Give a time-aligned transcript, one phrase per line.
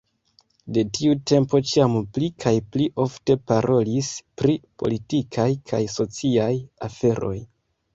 [0.77, 6.53] De tiu tempo ĉiam pli kaj pli ofte parolis pri politikaj kaj sociaj
[6.93, 7.37] aferoj.